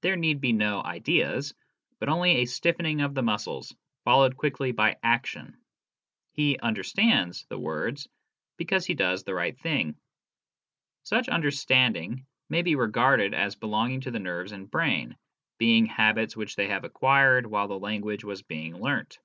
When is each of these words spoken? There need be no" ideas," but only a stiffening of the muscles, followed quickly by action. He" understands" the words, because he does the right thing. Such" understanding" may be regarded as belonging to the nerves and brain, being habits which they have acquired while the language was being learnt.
There 0.00 0.16
need 0.16 0.40
be 0.40 0.54
no" 0.54 0.82
ideas," 0.82 1.54
but 1.98 2.08
only 2.08 2.30
a 2.36 2.46
stiffening 2.46 3.02
of 3.02 3.14
the 3.14 3.20
muscles, 3.20 3.76
followed 4.04 4.34
quickly 4.38 4.72
by 4.72 4.96
action. 5.02 5.58
He" 6.32 6.58
understands" 6.60 7.44
the 7.50 7.58
words, 7.58 8.08
because 8.56 8.86
he 8.86 8.94
does 8.94 9.22
the 9.22 9.34
right 9.34 9.60
thing. 9.60 9.96
Such" 11.02 11.28
understanding" 11.28 12.24
may 12.48 12.62
be 12.62 12.74
regarded 12.74 13.34
as 13.34 13.54
belonging 13.54 14.00
to 14.00 14.10
the 14.10 14.18
nerves 14.18 14.52
and 14.52 14.70
brain, 14.70 15.18
being 15.58 15.84
habits 15.84 16.34
which 16.34 16.56
they 16.56 16.68
have 16.68 16.84
acquired 16.84 17.46
while 17.46 17.68
the 17.68 17.78
language 17.78 18.24
was 18.24 18.40
being 18.40 18.76
learnt. 18.76 19.18